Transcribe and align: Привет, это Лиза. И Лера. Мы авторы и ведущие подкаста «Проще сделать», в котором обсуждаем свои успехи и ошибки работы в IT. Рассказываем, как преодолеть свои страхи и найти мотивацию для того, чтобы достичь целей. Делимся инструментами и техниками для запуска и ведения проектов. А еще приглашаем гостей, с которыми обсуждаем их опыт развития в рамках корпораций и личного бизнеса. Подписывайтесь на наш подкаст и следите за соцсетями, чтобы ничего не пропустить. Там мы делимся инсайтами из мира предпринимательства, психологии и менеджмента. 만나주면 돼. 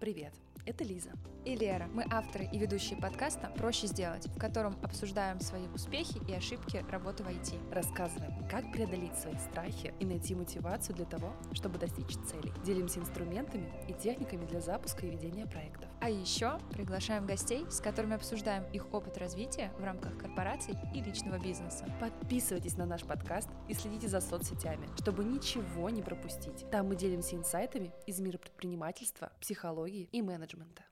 Привет, 0.00 0.32
это 0.66 0.84
Лиза. 0.84 1.10
И 1.44 1.56
Лера. 1.56 1.88
Мы 1.94 2.04
авторы 2.10 2.44
и 2.52 2.58
ведущие 2.58 3.00
подкаста 3.00 3.50
«Проще 3.56 3.86
сделать», 3.86 4.26
в 4.26 4.38
котором 4.38 4.76
обсуждаем 4.82 5.40
свои 5.40 5.66
успехи 5.68 6.20
и 6.28 6.34
ошибки 6.34 6.84
работы 6.90 7.22
в 7.22 7.28
IT. 7.28 7.72
Рассказываем, 7.72 8.46
как 8.46 8.70
преодолеть 8.70 9.16
свои 9.18 9.36
страхи 9.38 9.94
и 10.00 10.04
найти 10.04 10.34
мотивацию 10.34 10.94
для 10.96 11.06
того, 11.06 11.32
чтобы 11.54 11.78
достичь 11.78 12.18
целей. 12.26 12.52
Делимся 12.62 13.00
инструментами 13.00 13.72
и 13.88 13.94
техниками 13.94 14.44
для 14.44 14.60
запуска 14.60 15.06
и 15.06 15.10
ведения 15.10 15.46
проектов. 15.46 15.88
А 16.00 16.10
еще 16.10 16.58
приглашаем 16.72 17.24
гостей, 17.24 17.64
с 17.70 17.80
которыми 17.80 18.16
обсуждаем 18.16 18.64
их 18.74 18.92
опыт 18.92 19.16
развития 19.16 19.72
в 19.78 19.84
рамках 19.84 20.18
корпораций 20.18 20.74
и 20.94 21.00
личного 21.00 21.38
бизнеса. 21.38 21.86
Подписывайтесь 22.00 22.76
на 22.76 22.84
наш 22.84 23.04
подкаст 23.04 23.48
и 23.66 23.72
следите 23.72 24.08
за 24.08 24.20
соцсетями, 24.20 24.88
чтобы 24.98 25.24
ничего 25.24 25.88
не 25.88 26.02
пропустить. 26.02 26.68
Там 26.70 26.88
мы 26.88 26.96
делимся 26.96 27.36
инсайтами 27.36 27.94
из 28.06 28.20
мира 28.20 28.36
предпринимательства, 28.36 29.32
психологии 29.40 30.08
и 30.12 30.20
менеджмента. 30.20 30.49
만나주면 30.50 30.74
돼. 30.74 30.90